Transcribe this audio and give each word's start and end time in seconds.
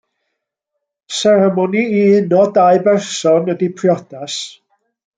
Seremoni 1.17 1.85
i 1.99 2.01
uno 2.23 2.41
dau 2.57 2.83
berson 2.91 3.55
ydy 3.57 3.71
priodas. 3.83 4.43